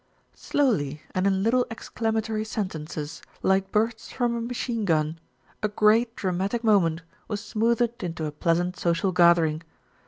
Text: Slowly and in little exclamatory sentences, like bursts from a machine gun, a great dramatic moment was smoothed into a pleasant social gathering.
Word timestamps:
Slowly 0.33 1.03
and 1.13 1.27
in 1.27 1.43
little 1.43 1.67
exclamatory 1.69 2.43
sentences, 2.43 3.21
like 3.43 3.71
bursts 3.71 4.09
from 4.11 4.33
a 4.35 4.41
machine 4.41 4.83
gun, 4.83 5.19
a 5.61 5.67
great 5.67 6.15
dramatic 6.15 6.63
moment 6.63 7.03
was 7.27 7.39
smoothed 7.39 8.01
into 8.03 8.25
a 8.25 8.31
pleasant 8.31 8.79
social 8.79 9.11
gathering. 9.11 9.61